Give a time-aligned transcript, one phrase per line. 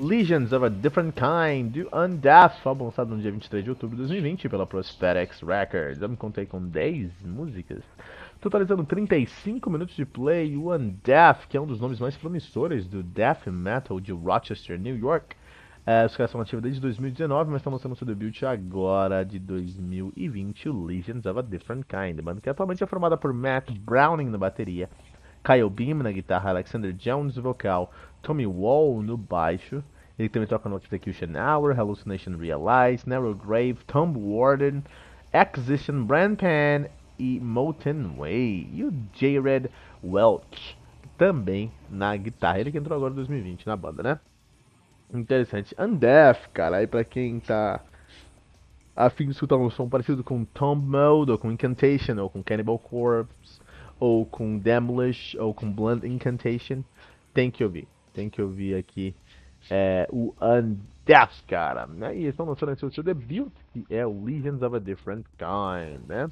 [0.00, 4.02] Legions of a Different Kind, do Undeath, álbum lançado no dia 23 de outubro de
[4.02, 6.00] 2020 pela Prosperix Records.
[6.00, 7.82] Eu me contei com 10 músicas,
[8.40, 10.56] totalizando 35 minutos de play.
[10.56, 14.96] O Undeath, que é um dos nomes mais promissores do death metal de Rochester, New
[14.96, 15.34] York.
[15.84, 20.68] É, os caras são ativos desde 2019, mas estão lançando seu debut agora de 2020,
[20.68, 22.20] o Legions of a Different Kind.
[22.22, 24.88] Banda que atualmente é formada por Matt Browning na bateria,
[25.44, 27.92] Kyle Beam na guitarra, Alexander Jones no vocal,
[28.22, 29.82] Tommy Wall no baixo.
[30.18, 34.82] Ele também toca no Execution Hour, Hallucination Realize, Narrow Grave, Tomb Warden,
[35.32, 38.68] Acquisition, Brand Pan e Molten Way.
[38.72, 39.70] E o Jared
[40.02, 40.76] Welch
[41.16, 42.60] também na guitarra.
[42.60, 44.20] Ele que entrou agora em 2020 na banda, né?
[45.12, 45.74] Interessante.
[45.78, 47.80] Undeath, cara, aí pra quem tá
[48.94, 52.78] afim de escutar um som parecido com Tomb Mode, ou com Incantation, ou com Cannibal
[52.78, 53.60] Corpse,
[53.98, 56.82] ou com Demolish, ou com Blunt Incantation,
[57.32, 57.88] tem que ouvir.
[58.12, 59.14] Tem que ouvir aqui
[59.70, 61.86] é, o Undeath, cara.
[61.86, 62.16] Né?
[62.16, 66.28] E estão lançando esse seu debut, que é o Legions of a Different Kind, né?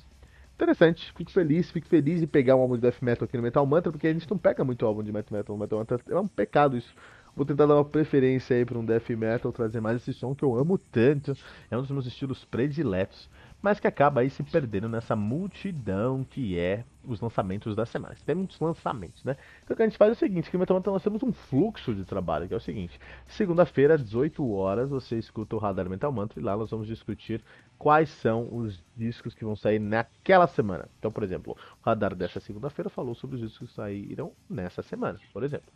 [0.55, 3.67] Interessante, fico feliz, fico feliz de pegar um álbum de death metal aqui no Metal
[3.67, 6.27] Mantra, porque a gente não pega muito álbum de metal no Metal Mantra, é um
[6.27, 6.95] pecado isso.
[7.37, 10.43] Vou tentar dar uma preferência aí para um death metal, trazer mais esse som que
[10.43, 11.37] eu amo tanto,
[11.71, 13.29] é um dos meus estilos prediletos
[13.67, 18.15] mas que acaba aí se perdendo nessa multidão que é os lançamentos da semana.
[18.25, 19.37] Tem muitos lançamentos, né?
[19.65, 22.05] Então o que a gente faz é o seguinte, que nós temos um fluxo de
[22.05, 23.01] trabalho, que é o seguinte.
[23.27, 27.43] Segunda-feira, 18 horas, você escuta o Radar Mental Mantra e lá nós vamos discutir
[27.79, 30.89] quais são os discos que vão sair naquela semana.
[30.99, 35.19] Então, por exemplo, o Radar dessa segunda-feira falou sobre os discos que saíram nessa semana,
[35.33, 35.73] por exemplo.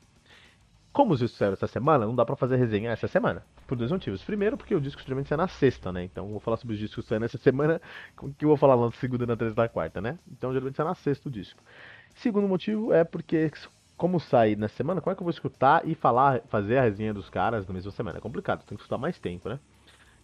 [0.93, 3.45] Como os discos saíram essa semana, não dá pra fazer resenha essa semana.
[3.67, 4.25] Por dois motivos.
[4.25, 6.03] Primeiro, porque o disco geralmente sai na sexta, né?
[6.03, 7.81] Então, vou falar sobre os discos saem nessa semana,
[8.37, 10.19] que eu vou falar na segunda, na terça e na quarta, né?
[10.31, 11.63] Então, geralmente sai na sexta o disco.
[12.17, 13.53] Segundo motivo é porque,
[13.97, 17.15] como sai na semana, como é que eu vou escutar e falar, fazer a resenha
[17.15, 18.19] dos caras na mesma semana?
[18.19, 19.61] É complicado, tem que escutar mais tempo, né?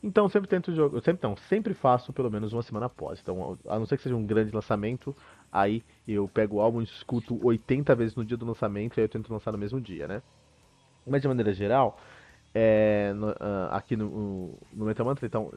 [0.03, 1.01] Então, sempre tento jogar.
[1.01, 3.21] Sempre, então, sempre faço pelo menos uma semana após.
[3.21, 5.17] Então, a não ser que seja um grande lançamento,
[5.51, 9.05] aí eu pego o álbum e escuto 80 vezes no dia do lançamento e aí
[9.05, 10.23] eu tento lançar no mesmo dia, né?
[11.07, 11.99] Mas de maneira geral,
[12.55, 13.35] é, no, uh,
[13.71, 15.53] aqui no, no Metal Mantra, então,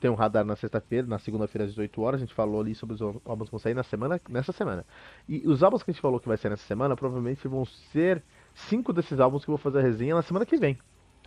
[0.00, 2.94] tem um radar na sexta-feira, na segunda-feira às 18 horas, a gente falou ali sobre
[2.94, 4.84] os álbuns que vão sair na semana, nessa semana.
[5.28, 8.22] E os álbuns que a gente falou que vai sair nessa semana, provavelmente vão ser
[8.54, 10.78] cinco desses álbuns que eu vou fazer a resenha na semana que vem.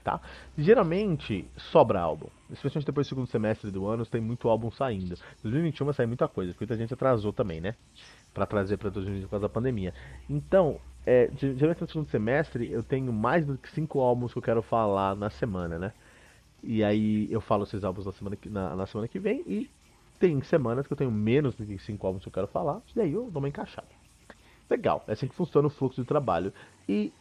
[0.04, 0.20] Tá?
[0.58, 5.16] Geralmente sobra álbum, especialmente depois do segundo semestre do ano, tem muito álbum saindo.
[5.44, 7.76] 2021 vai sair muita coisa, porque muita gente atrasou também, né?
[8.34, 9.94] Para trazer para 2020 por causa da pandemia.
[10.28, 14.44] Então, é, geralmente no segundo semestre eu tenho mais do que cinco álbuns que eu
[14.44, 15.94] quero falar na semana, né?
[16.64, 19.70] E aí eu falo esses álbuns na semana que, na, na semana que vem e
[20.20, 23.02] tem semanas que eu tenho menos do que cinco álbuns que eu quero falar, e
[23.02, 23.88] aí eu dou uma encaixada.
[24.70, 26.54] Legal, é assim que funciona o fluxo de trabalho.
[26.88, 27.12] E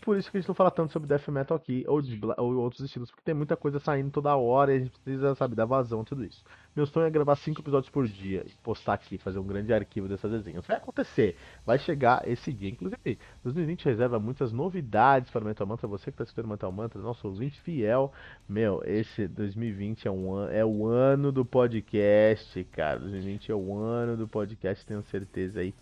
[0.00, 2.56] por isso que a gente não fala tanto sobre death metal aqui, ou, de, ou
[2.56, 5.64] outros estilos, porque tem muita coisa saindo toda hora e a gente precisa, sabe, dar
[5.64, 6.44] vazão tudo isso.
[6.74, 10.08] Meu sonho é gravar 5 episódios por dia e postar aqui, fazer um grande arquivo
[10.08, 10.66] dessas desenhos.
[10.66, 11.36] Vai acontecer,
[11.66, 12.70] vai chegar esse dia.
[12.70, 15.88] Inclusive, 2020 reserva muitas novidades para o Mental Mantra.
[15.88, 18.12] Você que está assistindo o Mental Mantra, nosso ouvinte fiel,
[18.48, 23.00] meu, esse 2020 é, um an é o ano do podcast, cara.
[23.00, 25.74] 2020 é o ano do podcast, tenho certeza aí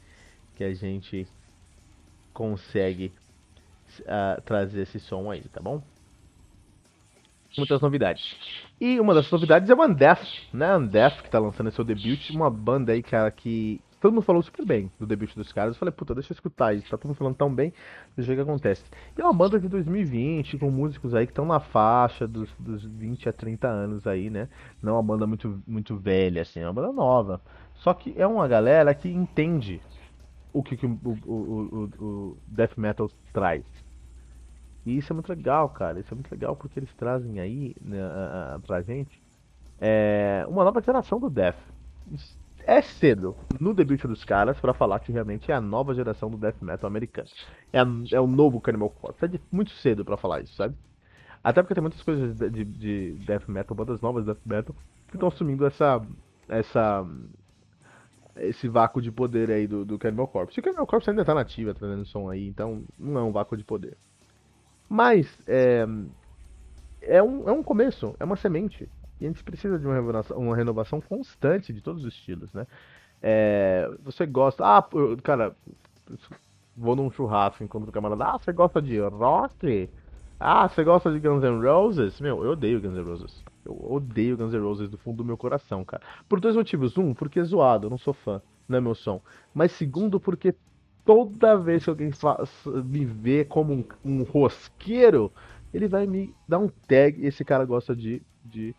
[0.55, 1.29] que a gente
[2.33, 3.13] consegue
[4.01, 5.83] uh, trazer esse som aí, tá bom?
[7.57, 8.37] Muitas novidades.
[8.81, 10.77] E uma das novidades é o Undeath, né?
[10.77, 14.65] Undeath, que tá lançando seu debut, uma banda aí, cara, que todo mundo falou super
[14.65, 15.75] bem do debut dos caras.
[15.75, 17.73] Eu falei, puta, deixa eu escutar isso, tá todo mundo falando tão bem,
[18.15, 18.85] deixa eu ver o que acontece.
[19.17, 22.85] E é uma banda de 2020, com músicos aí que estão na faixa dos, dos
[22.85, 24.49] 20 a 30 anos aí, né?
[24.83, 27.41] Não é uma banda muito, muito velha, assim, é uma banda nova.
[27.77, 29.81] Só que é uma galera que entende
[30.59, 33.65] o que, que o, o, o, o death metal traz.
[34.87, 36.01] E isso é muito legal, cara.
[36.01, 37.99] Isso é muito legal porque eles trazem aí né,
[38.67, 39.21] pra gente
[39.81, 41.59] é, uma nova geração do Death.
[42.65, 46.37] É cedo no debut dos caras para falar que realmente é a nova geração do
[46.37, 47.29] Death Metal americano.
[47.73, 47.81] É,
[48.15, 49.25] é o novo Cannibal Corpse.
[49.25, 50.75] É muito cedo para falar isso, sabe?
[51.45, 54.75] Até porque tem muitas coisas de, de, de Death Metal, bandas novas de Death Metal,
[55.09, 56.03] que estão assumindo essa.
[56.49, 57.07] essa
[58.39, 60.59] esse vácuo de poder aí do, do Cannibal Corpse.
[60.59, 63.57] E o Cannibal Corpse ainda tá nativa, trazendo som aí, então não é um vácuo
[63.57, 63.97] de poder.
[64.89, 65.87] Mas, é,
[67.03, 68.89] é um, é um começo, é uma semente.
[69.21, 72.67] E a gente precisa de uma renovação, uma renovação constante de todos os estilos, né?
[73.23, 74.65] É, você gosta.
[74.65, 74.87] Ah,
[75.23, 75.57] cara,
[76.77, 78.25] vou num churrasco, encontro o camarada.
[78.25, 79.91] Ah, você gosta de rock?
[80.39, 82.21] Ah, você gosta de Guns N' Roses?
[82.21, 83.43] Meu, eu odeio Guns N' Roses.
[83.67, 86.03] Eu odeio Guns N' Roses do fundo do meu coração, cara.
[86.29, 86.97] Por dois motivos.
[86.97, 89.21] Um, porque é zoado, eu não sou fã, não é meu som.
[89.53, 90.55] Mas segundo, porque
[91.05, 92.11] toda vez que alguém
[92.85, 95.33] me vê como um, um rosqueiro,
[95.73, 98.75] ele vai me dar um tag esse cara gosta de, de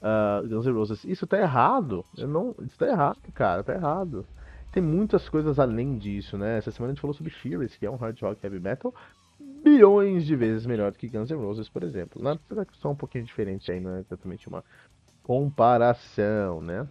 [0.00, 1.04] uh, Guns N' Roses.
[1.04, 2.04] Isso tá errado.
[2.16, 4.26] Eu não, isso tá errado, cara, tá errado.
[4.70, 6.58] Tem muitas coisas além disso, né?
[6.58, 8.92] Essa semana a gente falou sobre Furious, que é um hard rock heavy metal,
[9.64, 12.22] bilhões de vezes melhor do que Guns N' Roses, por exemplo.
[12.22, 12.38] Na
[12.74, 14.62] só um pouquinho diferente aí, não é exatamente uma
[15.22, 16.86] comparação, né?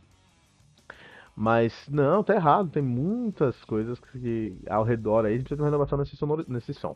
[1.36, 5.98] Mas não, tá errado, tem muitas coisas que ao redor aí precisa de uma renovação
[5.98, 6.96] nesse, sonoro, nesse som.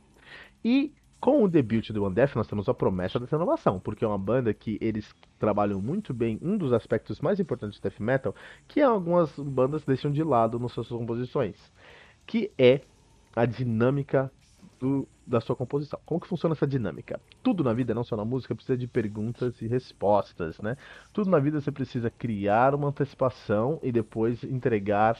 [0.63, 4.07] E com o debut do One Death, nós temos a promessa dessa renovação, porque é
[4.07, 8.35] uma banda que eles trabalham muito bem um dos aspectos mais importantes do death metal,
[8.68, 11.56] que algumas bandas deixam de lado nas suas composições,
[12.27, 12.81] que é
[13.35, 14.31] a dinâmica
[14.79, 16.00] do, da sua composição.
[16.06, 17.19] Como que funciona essa dinâmica?
[17.44, 20.77] Tudo na vida, não só na música, precisa de perguntas e respostas, né?
[21.13, 25.18] Tudo na vida você precisa criar uma antecipação e depois entregar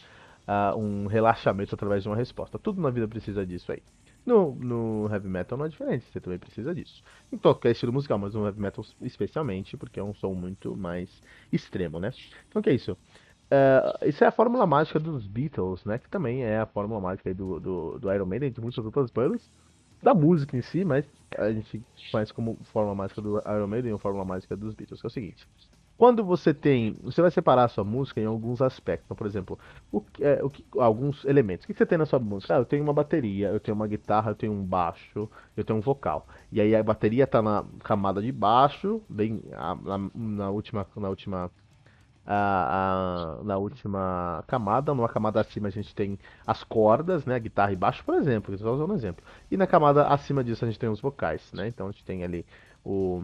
[0.48, 2.58] uh, um relaxamento através de uma resposta.
[2.58, 3.82] Tudo na vida precisa disso aí.
[4.26, 7.02] No, no heavy metal não é diferente, você também precisa disso.
[7.32, 11.22] Em qualquer estilo musical, mas no heavy metal especialmente, porque é um som muito mais
[11.50, 12.12] extremo, né?
[12.50, 12.98] Então que é isso?
[13.50, 15.98] Uh, isso é a fórmula mágica dos Beatles, né?
[15.98, 19.50] Que também é a fórmula mágica do, do, do Iron Maiden, de muitas outras bandas.
[20.04, 21.06] Da música em si, mas
[21.38, 25.08] a gente faz como fórmula mágica do Iron Maiden ou fórmula mágica dos Beatles, que
[25.08, 25.48] é o seguinte.
[25.98, 26.96] Quando você tem.
[27.02, 29.06] Você vai separar a sua música em alguns aspectos.
[29.06, 29.58] Então, por exemplo,
[29.92, 31.64] o, é, o que, alguns elementos.
[31.64, 32.56] O que você tem na sua música?
[32.56, 35.80] Ah, eu tenho uma bateria, eu tenho uma guitarra, eu tenho um baixo, eu tenho
[35.80, 36.28] um vocal.
[36.52, 40.86] E aí a bateria está na camada de baixo, bem na, na última.
[40.96, 41.50] Na última
[42.28, 44.94] a, a, na última camada.
[44.94, 47.40] Numa camada acima a gente tem as cordas, né?
[47.40, 48.54] Guitarra e baixo, por exemplo.
[48.54, 49.24] Estou usando um exemplo.
[49.50, 51.68] E na camada acima disso a gente tem os vocais, né?
[51.68, 52.46] Então a gente tem ali
[52.84, 53.24] o,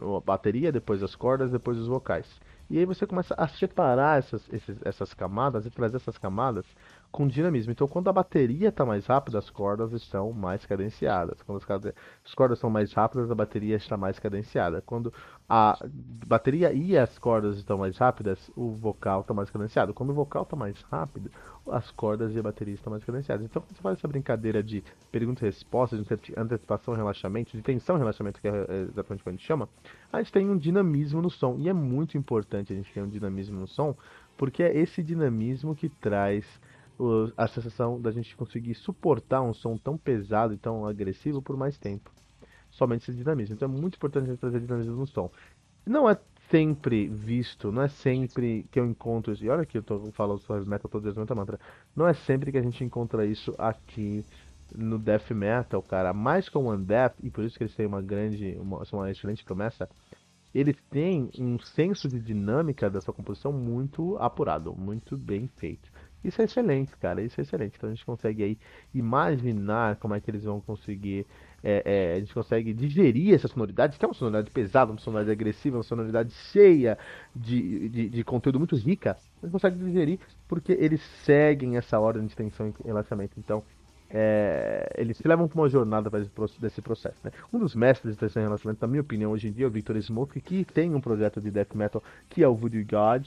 [0.00, 2.26] a bateria, depois as cordas, depois os vocais.
[2.70, 6.64] E aí você começa a separar essas, esses, essas camadas e trazer essas camadas
[7.14, 7.70] com dinamismo.
[7.70, 11.40] Então, quando a bateria está mais rápida, as cordas estão mais cadenciadas.
[11.42, 11.86] Quando as,
[12.24, 14.82] as cordas são mais rápidas, a bateria está mais cadenciada.
[14.84, 15.14] Quando
[15.48, 15.78] a
[16.26, 19.94] bateria e as cordas estão mais rápidas, o vocal está mais cadenciado.
[19.94, 21.30] Quando o vocal está mais rápido,
[21.70, 23.46] as cordas e a bateria estão mais cadenciadas.
[23.46, 24.82] Então, quando você faz essa brincadeira de
[25.12, 29.22] pergunta e resposta, de antecipação e relaxamento, de tensão e relaxamento, que é exatamente o
[29.22, 29.68] que a gente chama,
[30.12, 31.54] a gente tem um dinamismo no som.
[31.60, 33.96] E é muito importante a gente ter um dinamismo no som,
[34.36, 36.44] porque é esse dinamismo que traz
[37.36, 41.78] a sensação da gente conseguir suportar um som tão pesado e tão agressivo por mais
[41.78, 42.10] tempo.
[42.70, 43.54] Somente esse dinamismo.
[43.54, 45.30] Então é muito importante a gente trazer dinamismo no som.
[45.86, 46.18] Não é
[46.50, 49.44] sempre visto, não é sempre que eu encontro isso.
[49.44, 51.58] E olha que eu tô falando sobre metal, todo muita mantra.
[51.94, 54.24] Não é sempre que a gente encontra isso aqui
[54.74, 56.12] no death metal, cara.
[56.12, 59.44] Mais com o Undeath, e por isso que eles têm uma grande, uma, uma excelente
[59.44, 59.88] promessa,
[60.54, 65.90] eles têm um senso de dinâmica da sua composição muito apurado, muito bem feito.
[66.24, 67.20] Isso é excelente, cara.
[67.20, 67.74] Isso é excelente.
[67.76, 68.58] Então a gente consegue aí
[68.94, 71.26] imaginar como é que eles vão conseguir.
[71.62, 75.32] É, é, a gente consegue digerir essa sonoridade, que é uma sonoridade pesada, uma sonoridade
[75.32, 76.98] agressiva, uma sonoridade cheia
[77.34, 79.16] de, de, de conteúdo muito rica.
[79.42, 83.32] A gente consegue digerir porque eles seguem essa ordem de tensão e relaxamento.
[83.38, 83.62] Então,
[84.16, 86.08] é, eles se levam para uma jornada
[86.60, 87.18] desse processo.
[87.24, 87.32] Né?
[87.52, 90.00] Um dos mestres de tensão relacionamento, na minha opinião, hoje em dia é o Victor
[90.00, 93.26] Smoke, que tem um projeto de death metal que é o Voodoo God.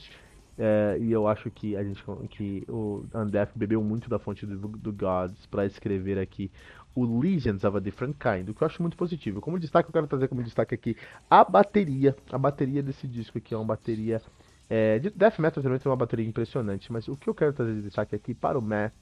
[0.57, 4.55] É, e eu acho que a gente que o Undeath bebeu muito da fonte do,
[4.57, 6.51] do Gods para escrever aqui
[6.95, 9.39] o Legends of a Different Kind, o que eu acho muito positivo.
[9.39, 10.97] Como destaque, eu quero trazer como destaque aqui
[11.29, 12.15] a bateria.
[12.31, 14.19] A bateria desse disco aqui é uma bateria.
[14.67, 17.75] É, de Death Metal também tem uma bateria impressionante, mas o que eu quero trazer
[17.75, 18.93] de destaque aqui para o Matt,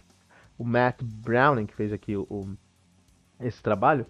[0.57, 2.57] o Matt Browning, que fez aqui o, o
[3.39, 4.05] esse trabalho,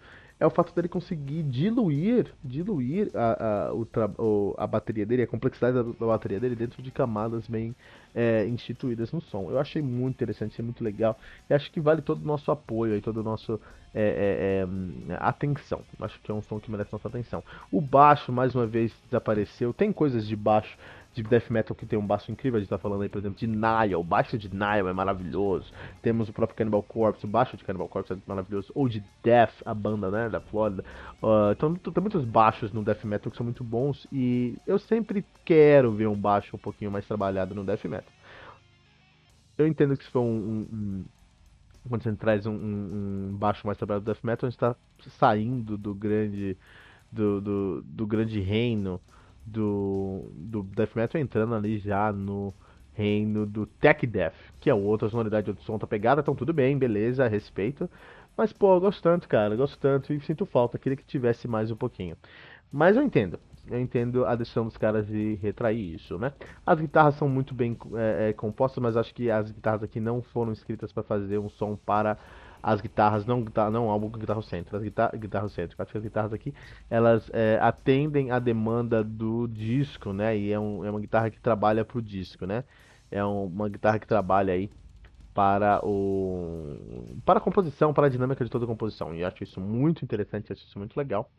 [0.46, 5.76] é o fato dele conseguir diluir, diluir a, a, o, a bateria dele, a complexidade
[5.76, 7.76] da, da, bateria dele dentro de camadas bem
[8.14, 9.50] é, instituídas no som.
[9.50, 11.18] Eu achei muito interessante, muito legal
[11.50, 13.60] e acho que vale todo o nosso apoio e todo o nosso
[13.94, 14.66] é,
[15.08, 15.82] é, é, atenção.
[16.00, 17.44] Acho que é um som que merece nossa atenção.
[17.72, 19.74] O baixo, mais uma vez, desapareceu.
[19.74, 20.78] Tem coisas de baixo
[21.16, 22.58] de death metal que tem um baixo incrível.
[22.58, 23.96] A gente tá falando aí, por exemplo, de Nile.
[23.96, 25.72] O baixo de Nile é maravilhoso.
[26.02, 28.72] Temos o próprio Cannibal Corpse, o baixo de Cannibal Corpse é maravilhoso.
[28.76, 30.84] Ou de Death, a banda, né, da Flórida.
[31.24, 34.06] Uh, então tem muitos baixos no death metal que são muito bons.
[34.12, 38.12] E eu sempre quero ver um baixo um pouquinho mais trabalhado no death metal.
[39.58, 41.06] Eu entendo que se for um,
[41.88, 44.76] quando você traz um, um, baixo mais trabalhado do death metal, a gente está
[45.18, 46.58] saindo do grande
[47.10, 49.00] do, do, do grande reino
[49.46, 52.54] do, do death metal entrando ali já no
[52.94, 56.78] reino do tech death, que é outra sonoridade, outra som, outra pegada, então tudo bem,
[56.78, 57.90] beleza, respeito.
[58.38, 61.48] Mas, pô, eu gosto tanto, cara, eu gosto tanto e sinto falta, queria que tivesse
[61.48, 62.18] mais um pouquinho.
[62.72, 66.34] Mas eu entendo, eu entendo a decisão dos caras de retrair isso, né?
[66.66, 70.22] As guitarras são muito bem é, é, compostas, mas acho que as guitarras aqui não
[70.22, 72.18] foram escritas para fazer um som para
[72.66, 75.76] as guitarras, não, não álbum com guitarra centro, as guitarras, guitarra centro.
[75.78, 76.52] Acho que as guitarras aqui,
[76.90, 80.36] elas é, atendem a demanda do disco, né?
[80.36, 82.64] E é, um, é uma guitarra que trabalha pro disco, né?
[83.12, 84.72] É um, uma guitarra que trabalha aí
[85.32, 86.76] para o
[87.24, 89.14] para a composição, para a dinâmica de toda a composição.
[89.14, 91.30] E acho isso muito interessante, acho isso muito legal.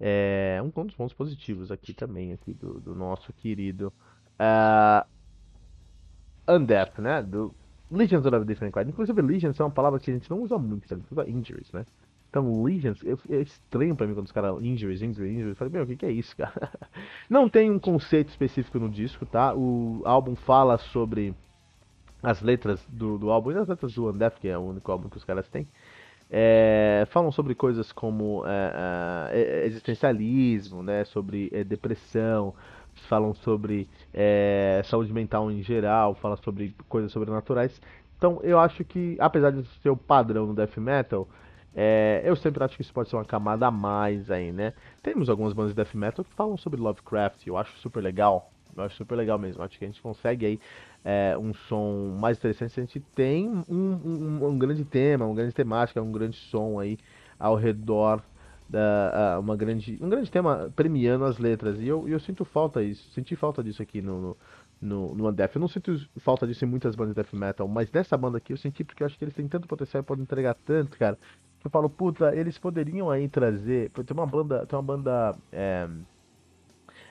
[0.00, 3.92] É um dos pontos positivos aqui também aqui do, do nosso querido
[4.40, 5.06] uh,
[6.48, 7.22] Undeath, né?
[7.22, 7.54] Do
[7.90, 8.88] Legions of a Different Kind.
[8.88, 11.84] Inclusive, Legions é uma palavra que a gente não usa muito, gente usa injuries, né?
[12.30, 15.48] Então, Legions, é estranho pra mim quando os caras injuries, injuries, injuries.
[15.50, 16.70] Eu falei, meu, o que, que é isso, cara?
[17.28, 19.54] Não tem um conceito específico no disco, tá?
[19.54, 21.34] O álbum fala sobre
[22.22, 25.08] as letras do, do álbum e as letras do Undeath, que é o único álbum
[25.08, 25.66] que os caras têm.
[26.30, 31.04] É, falam sobre coisas como é, é, existencialismo, né?
[31.04, 32.54] Sobre é, depressão,
[33.06, 37.80] falam sobre é, saúde mental em geral, falam sobre coisas sobrenaturais.
[38.16, 41.28] Então eu acho que, apesar de ser o padrão no death metal,
[41.74, 44.72] é, eu sempre acho que isso pode ser uma camada a mais aí, né?
[45.02, 48.50] Temos algumas bandas de death metal que falam sobre Lovecraft, eu acho super legal.
[48.76, 49.62] Eu acho super legal mesmo.
[49.62, 50.60] Acho que a gente consegue aí
[51.04, 55.34] é, um som mais interessante se a gente tem um, um, um grande tema, uma
[55.34, 56.98] grande temática, um grande som aí
[57.38, 58.22] ao redor
[59.40, 61.78] uma grande, um grande tema premiando as letras.
[61.80, 64.36] E eu, eu sinto falta disso, senti falta disso aqui no,
[64.80, 65.54] no, no Undeath.
[65.54, 68.52] Eu não sinto falta disso em muitas bandas de death metal, mas nessa banda aqui
[68.52, 71.18] eu senti porque eu acho que eles têm tanto potencial e podem entregar tanto, cara.
[71.64, 73.90] Eu falo, puta, eles poderiam aí trazer.
[73.90, 75.88] Tem uma banda, tem uma banda é,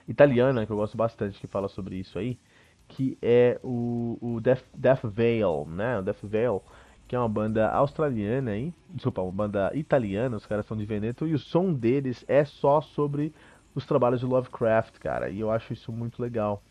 [0.07, 2.39] italiana que eu gosto bastante que fala sobre isso aí,
[2.87, 5.99] que é o, o Death, Death Veil, né?
[5.99, 6.61] O Death Veil
[7.07, 11.27] que é uma banda australiana aí, desculpa, uma banda italiana, os caras são de Veneto,
[11.27, 13.33] e o som deles é só sobre
[13.73, 16.61] os trabalhos de Lovecraft, cara, e eu acho isso muito legal.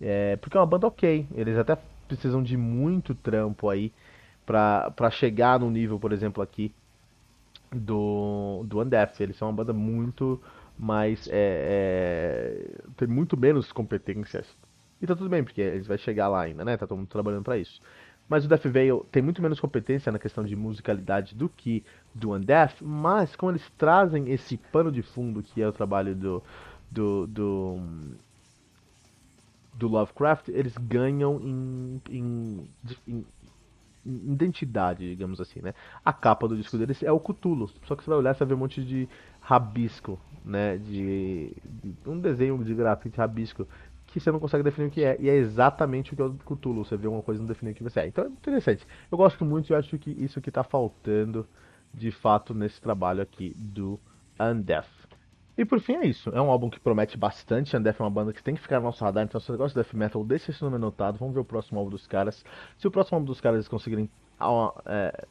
[0.00, 1.78] É, porque é uma banda ok, eles até
[2.08, 3.92] precisam de muito trampo aí
[4.44, 6.72] pra chegar no nível, por exemplo, aqui
[7.72, 9.20] do, do Undeath.
[9.20, 10.40] Eles são uma banda muito
[10.78, 11.28] mais.
[11.28, 14.46] É, é, tem muito menos competências.
[15.00, 16.76] E tá tudo bem, porque eles vai chegar lá ainda, né?
[16.76, 17.80] Tá todo mundo trabalhando para isso.
[18.28, 22.32] Mas o Death Veil tem muito menos competência na questão de musicalidade do que do
[22.32, 26.42] Undeath, mas como eles trazem esse pano de fundo que é o trabalho do,
[26.90, 27.80] do, do,
[29.74, 32.68] do Lovecraft, eles ganham em, em,
[33.06, 33.24] em,
[34.04, 35.72] em, identidade, digamos assim, né?
[36.04, 38.48] A capa do disco deles é o Cthulhu, só que você vai olhar e vai
[38.48, 39.08] ver um monte de
[39.40, 40.78] rabisco, né?
[40.78, 43.68] De, de um desenho de grafite rabisco
[44.18, 45.16] que você não consegue definir o que é.
[45.20, 46.84] E é exatamente o que é o Cthulhu.
[46.84, 48.06] Você vê uma coisa e não definir o que você é.
[48.06, 48.86] Então é interessante.
[49.10, 51.46] Eu gosto muito e acho que isso que está faltando
[51.92, 54.00] de fato nesse trabalho aqui do
[54.40, 54.88] Undeath.
[55.58, 56.30] E por fim é isso.
[56.30, 57.76] É um álbum que promete bastante.
[57.76, 59.24] Undeath é uma banda que tem que ficar no nosso radar.
[59.24, 61.18] Então se você gosta de death metal, deixa esse nome anotado.
[61.18, 62.42] Vamos ver o próximo álbum dos caras.
[62.78, 64.08] Se o próximo álbum dos caras conseguirem
[64.86, 65.26] é,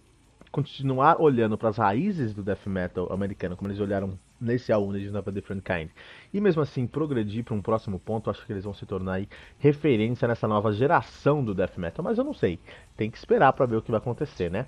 [0.51, 5.17] continuar olhando para as raízes do death metal americano, como eles olharam nesse álbum Legend
[5.17, 5.89] of a Different Kind,
[6.33, 9.29] e mesmo assim progredir para um próximo ponto, acho que eles vão se tornar aí
[9.57, 12.59] referência nessa nova geração do death metal, mas eu não sei,
[12.97, 14.67] tem que esperar para ver o que vai acontecer, né?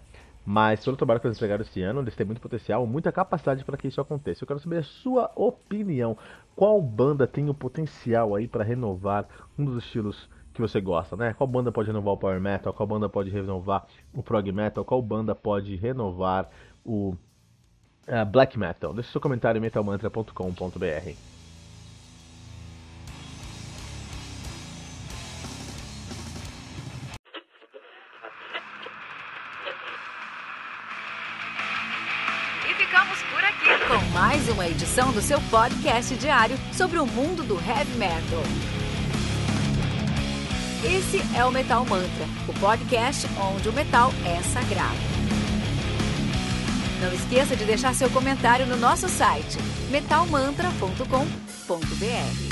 [0.49, 3.65] Mas todo o trabalho que eles entregaram esse ano, eles têm muito potencial, muita capacidade
[3.65, 4.41] para que isso aconteça.
[4.41, 6.17] Eu quero saber a sua opinião.
[6.55, 9.27] Qual banda tem o potencial aí para renovar
[9.59, 11.33] um dos estilos que você gosta, né?
[11.33, 12.73] Qual banda pode renovar o Power Metal?
[12.73, 14.85] Qual banda pode renovar o Prog Metal?
[14.85, 16.49] Qual banda pode renovar
[16.85, 17.13] o
[18.07, 18.93] uh, Black Metal?
[18.93, 21.27] Deixe seu comentário em metalmantra.com.br.
[34.13, 38.41] Mais uma edição do seu podcast diário sobre o mundo do heavy metal.
[40.83, 45.16] Esse é o Metal Mantra, o podcast onde o metal é sagrado.
[47.01, 49.57] Não esqueça de deixar seu comentário no nosso site
[49.91, 52.46] metalmantra.com.br.